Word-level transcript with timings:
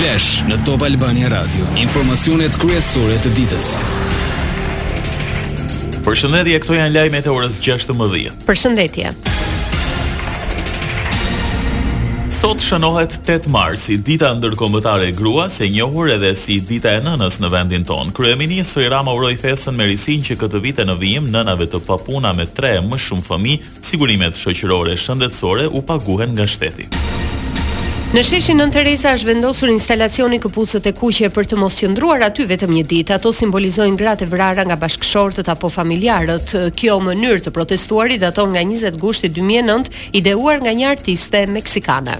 Flash 0.00 0.38
në 0.48 0.56
Top 0.64 0.80
Albania 0.86 1.28
Radio. 1.28 1.66
Informacionet 1.76 2.54
kryesore 2.56 3.18
të 3.20 3.32
ditës. 3.36 3.66
Përshëndetje, 6.06 6.56
këto 6.64 6.78
janë 6.78 6.94
lajmet 6.94 7.28
e 7.28 7.34
orës 7.34 7.58
16. 7.60 7.92
Përshëndetje. 8.48 9.10
Sot 12.32 12.64
shënohet 12.64 13.18
8 13.28 13.50
Mars, 13.52 13.84
si 13.90 13.98
dita 14.00 14.32
ndërkombëtare 14.38 15.10
e 15.10 15.12
gruas, 15.12 15.60
e 15.60 15.68
njohur 15.68 16.08
edhe 16.16 16.32
si 16.46 16.56
dita 16.64 16.96
e 16.96 17.04
nënës 17.04 17.36
në 17.44 17.52
vendin 17.58 17.84
ton. 17.84 18.14
Kryeministri 18.16 18.88
Rama 18.88 19.12
uroi 19.20 19.36
festën 19.36 19.76
me 19.76 19.90
risin 19.92 20.24
që 20.24 20.40
këtë 20.40 20.64
vit 20.64 20.80
e 20.80 20.88
në 20.88 20.96
vijim 21.02 21.28
nënave 21.28 21.68
të 21.68 21.84
papuna 21.84 22.32
me 22.40 22.48
3 22.56 22.80
më 22.88 23.04
shumë 23.04 23.28
fëmijë, 23.28 23.76
sigurimet 23.92 24.40
shoqërore 24.44 24.96
shëndetësore 24.96 25.68
u 25.76 25.84
paguhen 25.92 26.32
nga 26.40 26.48
shteti. 26.48 26.88
Në 28.10 28.24
sheshin 28.26 28.58
Nën 28.58 28.72
Teresa 28.74 29.12
është 29.14 29.26
vendosur 29.28 29.70
instalacioni 29.70 30.40
këpucët 30.42 30.88
e 30.90 30.92
kuqe 30.98 31.28
për 31.30 31.46
të 31.52 31.58
mos 31.60 31.76
qëndruar 31.78 32.24
aty 32.26 32.42
vetëm 32.50 32.72
një 32.74 32.82
ditë. 32.90 33.14
Ato 33.20 33.30
simbolizojnë 33.30 33.94
gratë 34.00 34.26
e 34.26 34.30
vrara 34.32 34.64
nga 34.66 34.78
bashkëshortët 34.82 35.52
apo 35.54 35.70
familjarët. 35.70 36.56
Kjo 36.74 36.98
mënyrë 37.06 37.44
të 37.46 37.54
protestuarit 37.54 38.24
daton 38.26 38.50
nga 38.56 38.66
20 38.66 38.98
gushti 39.06 39.30
2009, 39.38 39.94
ideuar 40.24 40.58
nga 40.64 40.74
një 40.82 40.90
artiste 40.90 41.46
meksikane. 41.54 42.18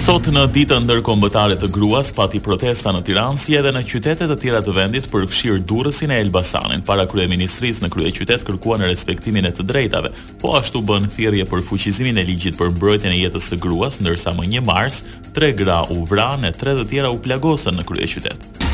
Sot 0.00 0.30
në 0.32 0.46
ditën 0.54 0.80
ndërkombëtare 0.86 1.58
të 1.60 1.68
gruas 1.74 2.08
pati 2.16 2.38
protesta 2.40 2.88
në 2.96 3.02
Tiranë 3.04 3.40
si 3.42 3.56
edhe 3.58 3.68
në 3.76 3.82
qytete 3.84 4.28
të 4.30 4.36
tjera 4.40 4.62
të 4.64 4.72
vendit 4.78 5.08
për 5.12 5.26
fshirë 5.28 5.60
durrësin 5.68 6.14
e 6.14 6.20
Elbasanit. 6.24 6.86
Para 6.88 7.04
kryeministrisë 7.10 7.84
në 7.84 7.90
kryeqytet 7.92 8.46
kërkuan 8.48 8.80
respektimin 8.88 9.50
e 9.50 9.52
të 9.52 9.66
drejtave, 9.68 10.14
po 10.40 10.54
ashtu 10.56 10.80
bën 10.88 11.04
thirrje 11.12 11.44
për 11.52 11.62
fuqizimin 11.68 12.16
e 12.16 12.24
ligjit 12.30 12.56
për 12.56 12.72
mbrojtjen 12.78 13.12
e 13.12 13.20
jetës 13.26 13.50
së 13.52 13.60
gruas, 13.60 14.00
ndërsa 14.00 14.32
më 14.40 14.48
1 14.62 14.66
mars 14.72 15.02
tre 15.36 15.52
gra 15.60 15.82
u 15.92 16.00
vranë 16.08 16.48
e 16.48 16.56
tre 16.56 16.78
të 16.80 16.88
tjera 16.94 17.12
u 17.12 17.20
plagosën 17.20 17.76
në 17.76 17.88
kryeqytet. 17.92 18.36
qytet. 18.40 18.69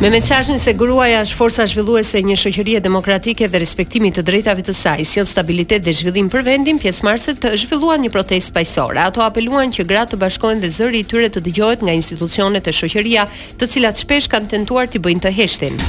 Me 0.00 0.10
mesazhin 0.14 0.60
se 0.62 0.70
gruaja 0.78 1.24
është 1.26 1.34
forca 1.40 1.64
zhvilluese 1.66 2.20
e 2.20 2.20
një 2.22 2.36
shoqërie 2.38 2.78
demokratike 2.84 3.48
dhe 3.50 3.58
respektimi 3.58 4.12
të 4.14 4.22
drejtave 4.28 4.62
të 4.68 4.74
saj, 4.78 5.02
sjell 5.10 5.26
stabilitet 5.26 5.82
dhe 5.82 5.90
zhvillim 5.98 6.28
për 6.30 6.44
vendin, 6.46 6.78
pjesëmarrësit 6.78 7.40
të 7.42 7.56
zhvilluan 7.64 8.04
një 8.06 8.12
protestë 8.14 8.54
paqësorë. 8.60 9.02
Ato 9.08 9.24
apeluan 9.26 9.74
që 9.74 9.88
gratë 9.90 10.14
të 10.14 10.20
bashkohen 10.22 10.62
dhe 10.62 10.70
zëri 10.76 11.02
i 11.02 11.08
tyre 11.14 11.32
të 11.34 11.42
dëgjohet 11.48 11.82
nga 11.82 11.96
institucionet 11.98 12.70
e 12.70 12.76
shoqëria, 12.78 13.26
të 13.58 13.70
cilat 13.74 13.98
shpesh 14.04 14.30
kanë 14.36 14.54
tentuar 14.54 14.86
të 14.86 15.02
bëjnë 15.02 15.26
të 15.26 15.34
heshtin. 15.40 15.82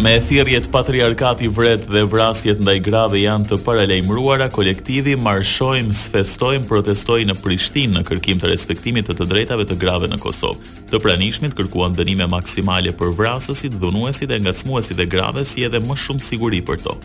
Me 0.00 0.14
thirrjet 0.24 0.64
patriarkati 0.72 1.48
vret 1.52 1.82
dhe 1.92 2.00
vrasjet 2.08 2.60
ndaj 2.64 2.76
grave 2.86 3.18
janë 3.20 3.50
të 3.50 3.58
paralajmëruara, 3.66 4.46
kolektivi 4.54 5.12
marshojm, 5.20 5.90
festojm, 6.14 6.64
protestojm 6.70 7.28
në 7.28 7.36
Prishtinë 7.44 7.98
në 7.98 8.06
kërkim 8.08 8.40
të 8.40 8.48
respektimit 8.54 9.10
të 9.10 9.18
të 9.20 9.28
drejtave 9.34 9.68
të 9.68 9.76
grave 9.82 10.08
në 10.08 10.16
Kosovë. 10.24 10.72
Të 10.94 11.02
pranishmit 11.04 11.58
kërkuan 11.60 11.98
dënime 12.00 12.30
maksimale 12.32 12.96
për 12.96 13.12
vrasësit, 13.20 13.76
dhunuesit 13.82 14.32
dhe 14.32 14.40
ngacmuesit 14.46 15.04
e 15.04 15.10
grave, 15.18 15.44
si 15.44 15.68
edhe 15.68 15.84
më 15.84 16.00
shumë 16.06 16.28
siguri 16.30 16.64
për 16.70 16.86
to. 16.86 16.96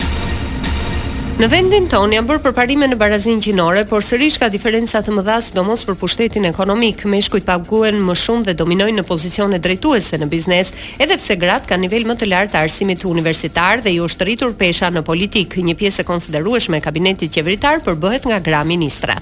Në 1.36 1.50
vendin 1.52 1.83
ton 1.91 2.08
janë 2.16 2.30
bërë 2.30 2.39
përparime 2.45 2.88
në 2.88 2.95
barazin 2.95 3.41
gjinore, 3.44 3.81
por 3.89 4.02
sërish 4.08 4.38
ka 4.39 4.47
diferencat 4.52 5.03
të 5.03 5.16
mëdha 5.17 5.33
sidomos 5.44 5.81
për 5.83 5.97
pushtetin 6.00 6.45
ekonomik. 6.47 7.02
Meshkujt 7.11 7.44
paguhen 7.44 7.97
më 8.08 8.16
shumë 8.22 8.45
dhe 8.47 8.53
dominojnë 8.61 8.95
në 9.02 9.03
pozicione 9.09 9.59
drejtuese 9.59 10.16
në 10.22 10.28
biznes, 10.31 10.72
edhe 10.95 11.17
pse 11.19 11.36
gratë 11.36 11.67
kanë 11.73 11.81
nivel 11.89 12.08
më 12.08 12.16
të 12.22 12.25
lartë 12.31 12.52
të 12.56 12.58
arsimit 12.61 13.00
të 13.03 13.09
universitar 13.11 13.81
dhe 13.83 13.91
i 13.91 14.00
rritur 14.00 14.56
pesha 14.56 14.88
në 14.89 15.02
politik. 15.03 15.58
Një 15.59 15.75
pjesë 15.75 16.02
e 16.03 16.06
konsiderueshme 16.08 16.78
e 16.80 16.83
kabinetit 16.88 17.28
qeveritar 17.36 17.83
përbëhet 17.83 18.23
nga 18.31 18.39
gra 18.39 18.63
ministra. 18.63 19.19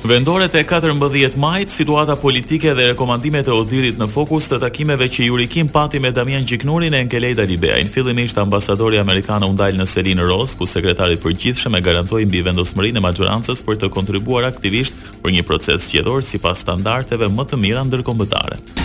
Vendore 0.05 0.51
e 0.53 0.61
14 0.69 1.39
majtë, 1.41 1.73
situata 1.73 2.13
politike 2.21 2.75
dhe 2.77 2.91
rekomandimet 2.91 3.47
e 3.49 3.55
Odirit 3.57 3.97
në 3.97 4.09
fokus 4.13 4.51
të 4.51 4.59
takimeve 4.61 5.07
që 5.09 5.31
Jurikim 5.31 5.71
pati 5.73 5.97
me 5.99 6.11
Damian 6.13 6.45
Gjiknurin 6.45 6.93
e 6.93 7.01
Enkelej 7.07 7.31
Dalibea. 7.39 7.79
Në 7.81 7.95
fillim 7.95 8.21
ishtë 8.27 8.43
ambasadori 8.45 9.01
Amerikanë 9.01 9.49
u 9.49 9.57
në 9.57 9.87
Selin 9.89 10.21
Ros, 10.29 10.53
ku 10.61 10.67
sekretarit 10.69 11.25
për 11.25 11.33
gjithshë 11.41 11.73
me 11.73 11.81
garantojnë 11.81 12.29
mbi 12.29 12.45
vendosmëri 12.45 12.93
në 12.93 13.01
majorancës 13.07 13.65
për 13.65 13.81
të 13.81 13.89
kontribuar 13.97 14.45
aktivisht 14.53 14.95
për 15.25 15.31
një 15.39 15.43
proces 15.49 15.89
qjedor 15.89 16.21
si 16.23 16.37
pas 16.39 16.59
standarteve 16.61 17.33
më 17.33 17.45
të 17.49 17.63
mira 17.65 17.85
ndërkombëtare. 17.89 18.84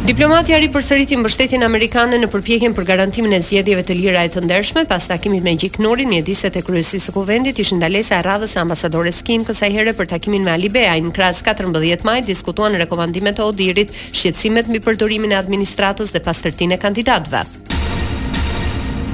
Diplomatia 0.00 0.56
ri 0.56 0.70
përsëriti 0.72 1.18
mbështetjen 1.20 1.60
amerikane 1.66 2.16
në 2.22 2.30
përpjekjen 2.32 2.72
për 2.74 2.86
garantimin 2.88 3.34
e 3.36 3.40
zgjedhjeve 3.44 3.82
të 3.84 3.96
lira 3.98 4.22
e 4.24 4.30
të 4.32 4.40
ndershme 4.46 4.86
pas 4.88 5.04
takimit 5.10 5.44
me 5.44 5.52
Gjik 5.60 5.76
Nurin, 5.84 6.08
mjedisë 6.08 6.48
e 6.56 6.62
kryesisë 6.64 7.10
së 7.10 7.14
kuvendit 7.18 7.60
ishin 7.60 7.82
ndalesa 7.82 8.16
e 8.16 8.22
radhës 8.24 8.56
së 8.56 8.62
ambasadores 8.64 9.20
Kim 9.22 9.44
kësaj 9.44 9.70
here 9.76 9.94
për 10.00 10.08
takimin 10.14 10.48
me 10.48 10.56
Ali 10.56 10.72
Beaj 10.72 11.04
në 11.04 11.12
kras 11.12 11.44
14 11.52 12.08
maj 12.08 12.18
diskutuan 12.26 12.80
rekomandimet 12.80 13.44
e 13.44 13.50
Odirit, 13.52 13.92
shqetësimet 14.16 14.72
mbi 14.72 14.80
përdorimin 14.88 15.36
e 15.36 15.42
administratës 15.44 16.16
dhe 16.16 16.24
pastërtinë 16.30 16.80
e 16.80 16.84
kandidatëve. 16.88 17.48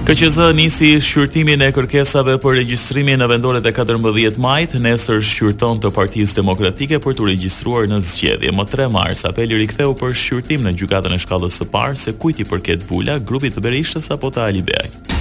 KQZ 0.06 0.39
nisi 0.55 1.00
shqyrtimin 1.03 1.59
e 1.67 1.67
kërkesave 1.75 2.37
për 2.39 2.55
regjistrimin 2.61 3.19
në 3.19 3.27
vendore 3.33 3.59
të 3.65 3.72
14 3.75 4.39
majt, 4.39 4.77
nesër 4.84 5.19
shqyrton 5.27 5.81
të 5.83 5.91
partijës 5.97 6.37
demokratike 6.39 7.00
për 7.03 7.17
të 7.19 7.27
regjistruar 7.33 7.91
në 7.91 7.99
zgjedhje. 8.06 8.55
Më 8.55 8.69
3 8.71 8.87
mars, 8.99 9.25
apel 9.27 9.56
i 9.56 9.61
riktheu 9.65 9.99
për 9.99 10.15
shqyrtim 10.22 10.62
në 10.71 10.77
gjukatën 10.78 11.19
e 11.19 11.21
shkallës 11.27 11.59
së 11.59 11.66
parë, 11.75 11.99
se 12.06 12.15
kujti 12.22 12.47
për 12.47 12.62
ketë 12.71 12.91
vulla, 12.93 13.19
grupit 13.19 13.59
të 13.59 13.66
berishtës 13.66 14.12
apo 14.15 14.31
të 14.31 14.47
alibejt. 14.47 15.15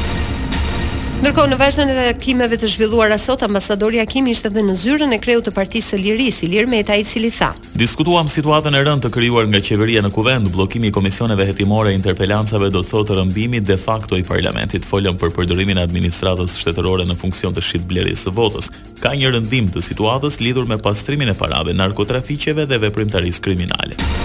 Ndërkohë 1.26 1.50
në 1.50 1.58
vazhdim 1.58 1.90
e 1.90 2.02
takimeve 2.06 2.58
të 2.62 2.68
zhvilluara 2.70 3.16
sot, 3.18 3.42
ambasadori 3.48 3.98
Akimi 3.98 4.30
ishte 4.36 4.52
edhe 4.52 4.62
në 4.62 4.76
zyrën 4.78 5.14
e 5.16 5.18
kreut 5.24 5.48
të 5.48 5.54
Partisë 5.56 5.94
së 5.96 5.98
Lirisë, 5.98 6.44
Ilir 6.46 6.68
Meta, 6.70 6.94
i 6.94 7.02
cili 7.04 7.32
tha: 7.34 7.48
"Diskutuam 7.82 8.30
situatën 8.30 8.78
e 8.78 8.82
rëndë 8.86 9.08
të 9.08 9.12
krijuar 9.16 9.48
nga 9.50 9.62
qeveria 9.66 10.04
në 10.06 10.12
kuvend, 10.14 10.52
bllokimi 10.54 10.92
i 10.94 10.96
komisioneve 10.98 11.48
hetimore 11.50 11.90
e 11.90 11.98
interpelancave 11.98 12.70
do 12.70 12.84
të 12.84 12.92
thotë 12.94 13.18
rëmbimi 13.24 13.64
de 13.66 13.78
facto 13.86 14.22
i 14.22 14.28
parlamentit. 14.28 14.86
Folëm 14.86 15.18
për 15.18 15.34
përdorimin 15.40 15.82
e 15.82 15.88
administratës 15.88 16.60
shtetërore 16.62 17.10
në 17.10 17.18
funksion 17.18 17.58
të 17.58 17.66
shitbleris 17.72 18.28
së 18.28 18.36
votës. 18.38 18.70
Ka 19.02 19.16
një 19.18 19.34
rëndim 19.34 19.74
të 19.74 19.82
situatës 19.82 20.38
lidhur 20.46 20.70
me 20.70 20.78
pastrimin 20.78 21.34
e 21.34 21.38
parave, 21.42 21.74
narkotrafiqeve 21.74 22.70
dhe 22.70 22.82
veprimtarisë 22.86 23.42
kriminale." 23.42 24.25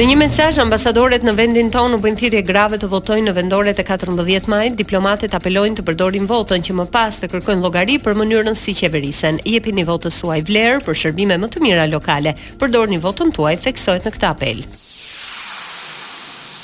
Në 0.00 0.06
një 0.08 0.14
mesazh 0.16 0.56
ambasadoret 0.62 1.26
në 1.28 1.32
vendin 1.36 1.66
tonë 1.68 1.98
u 1.98 2.00
bën 2.00 2.14
thirrje 2.16 2.40
grave 2.48 2.78
të 2.80 2.88
votojnë 2.88 3.26
në 3.28 3.32
vendoret 3.36 3.76
e 3.76 3.84
14 3.84 4.48
majit. 4.48 4.72
Diplomatët 4.78 5.34
apelojnë 5.36 5.76
të 5.76 5.84
përdorin 5.84 6.24
votën 6.30 6.64
që 6.64 6.72
më 6.78 6.86
pas 6.94 7.12
të 7.20 7.28
kërkojnë 7.28 7.60
llogari 7.60 7.98
për 8.00 8.16
mënyrën 8.16 8.56
si 8.56 8.72
qeverisen. 8.78 9.42
Jepini 9.44 9.84
votën 9.84 10.08
suaj 10.14 10.38
vlerë 10.48 10.80
për 10.86 10.94
shërbime 11.02 11.36
më 11.42 11.48
të 11.52 11.60
mira 11.66 11.84
lokale. 11.92 12.32
Përdorni 12.56 12.96
votën 13.04 13.28
tuaj, 13.36 13.58
theksohet 13.66 14.08
në 14.08 14.12
këtë 14.16 14.26
apel. 14.32 14.64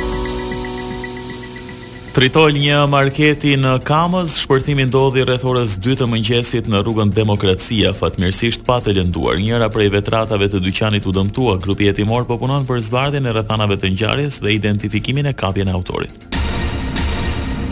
Tritol 2.10 2.50
një 2.58 2.88
marketi 2.90 3.52
në 3.62 3.76
Kamës, 3.86 4.32
shpërthimi 4.42 4.88
ndodhi 4.90 5.22
rreth 5.28 5.44
orës 5.46 5.76
2 5.84 5.94
të 6.00 6.08
mëngjesit 6.10 6.66
në 6.66 6.80
rrugën 6.82 7.12
Demokracia, 7.14 7.92
fatmirësisht 7.94 8.64
pa 8.66 8.80
të 8.82 8.96
lënduar. 8.98 9.38
Njëra 9.38 9.70
prej 9.70 9.86
vetratave 9.94 10.50
të 10.50 10.58
dyqanit 10.66 11.06
u 11.06 11.14
dëmtua. 11.14 11.54
Grupi 11.62 11.86
hetimor 11.86 12.26
po 12.26 12.40
punon 12.42 12.66
për 12.66 12.82
zbardhjen 12.88 13.30
e 13.30 13.36
rrethanave 13.38 13.78
të 13.78 13.94
ngjarjes 13.94 14.42
dhe 14.42 14.58
identifikimin 14.58 15.30
e 15.30 15.36
kapjen 15.44 15.70
e 15.70 15.78
autorit. 15.78 16.29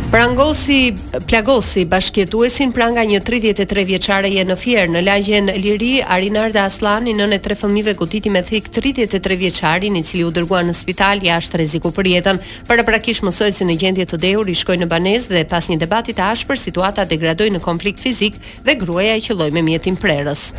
Prangosi 0.08 0.88
Plagosi, 1.28 1.82
bashkjetuesin 1.84 2.70
pranga 2.72 3.02
një 3.04 3.18
33 3.28 3.82
vjeçare 3.90 4.30
je 4.32 4.44
në 4.48 4.54
Fier, 4.56 4.86
në 4.88 5.02
lagjen 5.04 5.50
Liri, 5.60 5.98
Arinarda 6.00 6.62
Aslani, 6.64 7.12
nën 7.12 7.36
e 7.36 7.38
tre 7.44 7.52
fëmijëve 7.54 7.92
goditi 7.98 8.32
me 8.32 8.40
thik 8.42 8.70
33 8.72 9.36
vjeçarin, 9.36 10.00
i 10.00 10.02
cili 10.08 10.24
u 10.24 10.32
dërguar 10.32 10.64
në 10.64 10.72
spital 10.80 11.20
jashtë 11.26 11.60
rreziku 11.60 11.92
për 11.92 12.08
jetën. 12.14 12.40
Paraprakisht 12.70 13.20
mësuesi 13.28 13.68
në 13.68 13.76
gjendje 13.82 14.08
të 14.08 14.22
dehur 14.24 14.48
i 14.48 14.56
shkoi 14.56 14.80
në 14.80 14.88
banesë 14.88 15.28
dhe 15.28 15.44
pas 15.52 15.68
një 15.68 15.76
debati 15.84 16.16
të 16.16 16.24
ashpër, 16.30 16.56
situata 16.64 17.04
degradoi 17.04 17.52
në 17.52 17.60
konflikt 17.60 18.00
fizik 18.00 18.40
dhe 18.64 18.78
gruaja 18.80 19.12
e 19.20 19.26
qelloi 19.28 19.52
me 19.52 19.66
mjetin 19.68 20.00
prerës. 20.00 20.54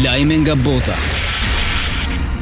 Lajme 0.00 0.40
nga 0.46 0.56
bota. 0.56 0.96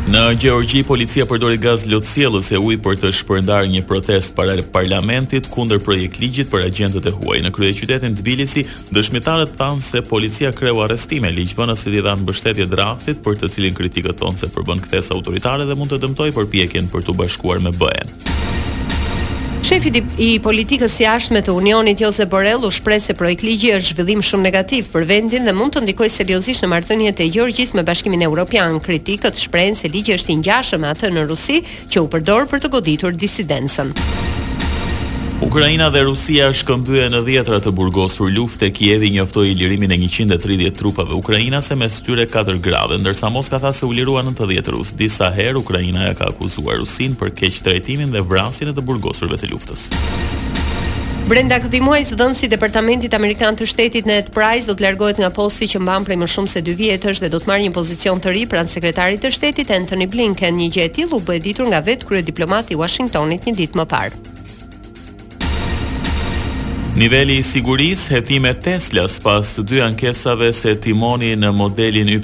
Në 0.02 0.20
Gjeorgji, 0.42 0.80
policia 0.82 1.22
përdori 1.30 1.60
gaz 1.62 1.84
lotësielës 1.86 2.48
e 2.50 2.58
ujë 2.58 2.78
për 2.82 2.96
të 3.04 3.10
shpërndarë 3.20 3.68
një 3.70 3.82
protest 3.86 4.34
para 4.34 4.56
parlamentit 4.74 5.46
kunder 5.52 5.78
projekt 5.78 6.18
ligjit 6.18 6.50
për 6.50 6.64
agentët 6.72 7.06
e 7.06 7.12
huaj. 7.14 7.38
Në 7.44 7.52
krye 7.54 7.70
qytetin 7.78 8.18
të 8.18 8.26
bilisi, 8.26 8.64
dëshmitarët 8.90 9.54
thanë 9.60 9.86
se 9.92 10.02
policia 10.10 10.50
kreu 10.58 10.82
arestime, 10.82 11.30
liqëvënës 11.38 11.86
si 11.86 11.94
dhe 11.94 12.02
në 12.18 12.26
bështetje 12.32 12.66
draftit 12.74 13.22
për 13.22 13.38
të 13.44 13.52
cilin 13.54 13.78
kritikët 13.78 14.18
thonë 14.24 14.42
se 14.42 14.50
përbën 14.50 14.82
këtes 14.88 15.14
autoritare 15.14 15.70
dhe 15.70 15.78
mund 15.78 15.94
të 15.94 16.02
dëmtoj 16.02 16.32
për 16.40 16.50
pjekin 16.56 16.90
për 16.90 17.06
të 17.08 17.16
bashkuar 17.22 17.62
me 17.62 17.70
bëhen. 17.78 18.16
Shefi 19.62 19.92
i 20.18 20.28
politikës 20.42 20.96
jashtme 20.98 21.38
të 21.46 21.52
Unionit 21.54 22.00
Jose 22.02 22.24
Borrell 22.26 22.64
u 22.66 22.70
shpreh 22.74 22.98
se 23.04 23.14
projekt 23.14 23.44
ligji 23.46 23.70
është 23.76 23.94
zhvillim 23.94 24.24
shumë 24.26 24.48
negativ 24.48 24.88
për 24.90 25.06
vendin 25.06 25.46
dhe 25.46 25.54
mund 25.54 25.76
të 25.76 25.84
ndikojë 25.86 26.14
seriozisht 26.16 26.64
në 26.66 26.70
marrëdhëniet 26.74 27.22
e 27.22 27.28
Gjorgjis 27.30 27.72
me 27.78 27.84
Bashkimin 27.86 28.26
Evropian. 28.26 28.80
Kritikët 28.82 29.38
shprehen 29.38 29.78
se 29.78 29.86
ligji 29.88 30.18
është 30.18 30.34
i 30.34 30.38
ngjashëm 30.42 30.82
me 30.82 30.90
atë 30.90 31.14
në 31.14 31.28
Rusi 31.30 31.62
që 31.62 32.02
u 32.02 32.10
përdor 32.10 32.50
për 32.50 32.64
të 32.66 32.74
goditur 32.74 33.14
disidencën. 33.22 33.94
Ukraina 35.42 35.88
dhe 35.90 36.04
Rusia 36.06 36.46
shkëmbyen 36.54 37.10
në 37.12 37.20
dhjetra 37.26 37.56
të 37.64 37.72
burgosur 37.74 38.28
luftë. 38.30 38.68
Kievi 38.72 39.08
njoftoi 39.16 39.50
lirimin 39.58 39.90
e 39.90 39.96
130 39.98 40.70
trupave 40.78 41.16
ukrainase 41.18 41.74
mes 41.74 41.96
tyre 42.06 42.28
4 42.30 42.60
gradë, 42.62 43.00
ndërsa 43.02 43.26
Moska 43.34 43.58
tha 43.60 43.72
se 43.74 43.82
u 43.86 43.90
lirua 43.92 44.22
90 44.22 44.70
rus. 44.76 44.92
Disa 44.94 45.32
herë 45.34 45.58
Ukraina 45.64 46.06
ja 46.06 46.14
ka 46.14 46.28
akuzuar 46.30 46.78
Rusin 46.80 47.18
për 47.18 47.34
keq 47.40 47.58
trajtimin 47.66 48.14
dhe 48.14 48.22
vrasjen 48.22 48.70
e 48.70 48.76
të 48.76 48.86
burgosurve 48.86 49.36
të 49.42 49.50
luftës. 49.50 49.88
Brenda 51.28 51.58
këtij 51.64 51.82
muaji, 51.82 52.06
dhënësi 52.20 52.46
i 52.46 52.52
Departamentit 52.54 53.14
Amerikan 53.18 53.58
të 53.58 53.66
Shtetit 53.72 54.06
Ned 54.08 54.30
Price 54.34 54.70
do 54.70 54.78
të 54.78 54.86
largohet 54.86 55.18
nga 55.20 55.30
posti 55.34 55.66
që 55.74 55.82
mban 55.82 56.06
prej 56.06 56.22
më 56.22 56.28
shumë 56.34 56.50
se 56.54 56.62
2 56.70 56.76
vjetësh 56.78 57.20
dhe 57.24 57.32
do 57.34 57.42
të 57.42 57.50
marrë 57.50 57.64
një 57.66 57.74
pozicion 57.78 58.22
të 58.22 58.30
ri 58.36 58.42
pranë 58.46 58.70
sekretarit 58.78 59.24
të 59.26 59.34
Shtetit 59.40 59.74
Antony 59.74 60.06
Blinken. 60.06 60.54
Një 60.62 60.70
gjë 60.76 60.84
e 60.86 60.90
tillë 61.00 61.18
u 61.18 61.22
bë 61.26 61.42
ditur 61.42 61.66
nga 61.66 61.82
vetë 61.82 62.06
kryediplomati 62.10 62.76
i 62.76 62.80
Washingtonit 62.84 63.48
një 63.50 63.58
ditë 63.64 63.82
më 63.82 63.88
parë. 63.90 64.28
Niveli 66.92 67.38
i 67.40 67.44
sigurisë 67.46 68.12
hetime 68.18 68.50
Teslas 68.60 69.14
pas 69.24 69.48
dy 69.64 69.78
ankesave 69.80 70.50
se 70.52 70.74
timoni 70.76 71.30
në 71.40 71.48
modelin 71.56 72.10
Y 72.12 72.18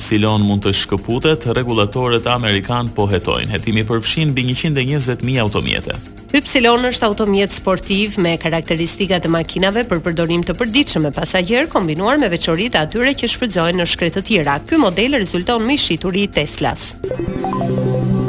mund 0.44 0.66
të 0.66 0.74
shkëputet, 0.76 1.46
rregullatorët 1.54 2.26
amerikan 2.28 2.90
po 2.92 3.06
hetojnë. 3.08 3.48
Hetimi 3.48 3.82
përfshin 3.88 4.34
mbi 4.34 4.42
120.000 4.42 5.38
automjete. 5.40 5.94
Y 6.36 6.40
është 6.40 7.06
automjet 7.06 7.52
sportiv 7.52 8.18
me 8.20 8.36
karakteristika 8.36 9.16
të 9.20 9.28
makinave 9.32 9.86
për 9.88 10.02
përdorim 10.04 10.42
të 10.44 10.54
përditshëm 10.60 11.06
me 11.08 11.12
pasagjer 11.16 11.66
kombinuar 11.72 12.18
me 12.20 12.28
veçoritë 12.28 12.82
atyre 12.84 13.14
që 13.16 13.28
shfrytëzohen 13.34 13.80
në 13.80 13.86
shkretë 13.88 14.20
të 14.20 14.24
tjera. 14.28 14.58
Ky 14.68 14.76
model 14.76 15.16
rezulton 15.22 15.64
më 15.64 15.72
i 15.72 15.78
shituri 15.86 16.26
i 16.26 16.28
Teslas. 16.28 16.92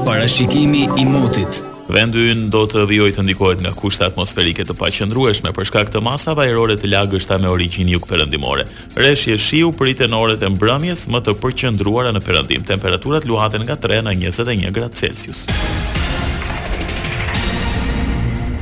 Parashikimi 0.07 0.87
i 0.97 1.05
motit 1.05 1.67
Vendi 1.89 2.21
ynë 2.29 2.49
do 2.53 2.63
të 2.69 2.83
vijojë 2.85 3.15
të 3.17 3.23
ndikohet 3.25 3.61
nga 3.63 3.71
kushte 3.73 4.05
atmosferike 4.05 4.61
të 4.61 4.75
paqëndrueshme 4.77 5.49
për 5.57 5.65
shkak 5.71 5.89
të 5.93 6.03
masave 6.05 6.43
ajrore 6.45 6.75
të 6.77 6.91
lagështa 6.93 7.39
me 7.41 7.49
origjinë 7.49 7.95
jugperëndimore. 7.95 8.67
perëndimore. 8.69 8.97
Rreshje 9.01 9.37
shiu 9.37 9.71
priten 9.73 10.13
orët 10.13 10.43
e 10.45 10.49
mbrëmjes 10.53 11.07
më 11.09 11.19
të 11.25 11.33
përqendruara 11.41 12.11
në 12.13 12.21
perëndim. 12.27 12.61
Temperaturat 12.65 13.25
luhaten 13.25 13.65
nga 13.65 13.75
3 13.75 14.03
në 14.05 14.13
21 14.29 14.69
gradë 14.77 14.95
Celsius. 15.01 15.47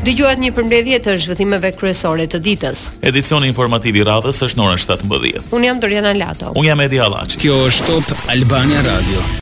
Dëgjohet 0.08 0.40
një 0.40 0.54
përmbledhje 0.56 1.00
të 1.04 1.18
zhvillimeve 1.20 1.74
kryesore 1.76 2.30
të 2.32 2.40
ditës. 2.40 2.86
Edicioni 3.04 3.52
informativ 3.52 3.96
i 4.00 4.08
radhës 4.08 4.40
është 4.40 4.56
në 4.58 4.64
orën 4.70 4.80
17. 4.88 5.52
Unë 5.52 5.66
jam 5.66 5.84
Dorian 5.84 6.06
Alato. 6.08 6.54
Unë 6.56 6.70
jam 6.72 6.86
Edi 6.88 7.04
Hallaçi. 7.04 7.44
Kjo 7.44 7.60
është 7.68 7.92
Top 8.08 8.24
Albania 8.32 8.80
Radio. 8.88 9.28